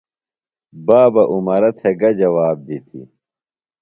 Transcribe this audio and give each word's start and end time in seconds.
بابہ 0.85 1.23
عمرہ 1.35 1.71
تھےۡ 1.77 1.95
گہ 1.99 2.09
جواب 2.19 2.57
دِتیۡ؟ 2.67 3.07